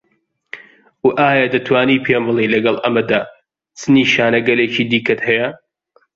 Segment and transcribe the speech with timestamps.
[1.05, 3.21] و ئایا دەتوانی پێم بڵێی لەگەڵ ئەمەدا
[3.77, 5.47] چ نیشانەگەلێکی دیکەت هەیە؟